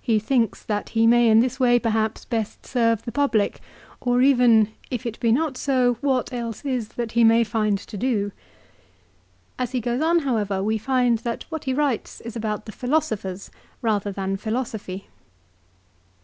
He 0.00 0.18
thinks 0.18 0.64
that 0.64 0.88
he 0.88 1.06
may 1.06 1.28
in 1.28 1.38
this 1.38 1.60
way 1.60 1.78
perhaps 1.78 2.24
best 2.24 2.66
serve 2.66 3.04
the 3.04 3.12
public, 3.12 3.60
or 4.00 4.20
even," 4.20 4.72
if 4.90 5.06
it 5.06 5.20
be 5.20 5.30
not 5.30 5.56
so 5.56 5.94
what 6.00 6.32
else 6.32 6.64
is 6.64 6.88
that 6.98 7.12
he 7.12 7.22
may 7.22 7.44
find 7.44 7.78
to 7.78 7.96
do." 7.96 8.32
l 8.32 8.32
As 9.60 9.70
he 9.70 9.80
goes 9.80 10.02
on, 10.02 10.18
however, 10.26 10.60
we 10.60 10.76
find 10.76 11.18
that 11.18 11.44
what 11.50 11.66
he 11.66 11.72
writes 11.72 12.20
is 12.22 12.34
about 12.34 12.66
the 12.66 12.72
philosophers 12.72 13.52
rather 13.80 14.10
than 14.10 14.36
philosophy. 14.36 15.06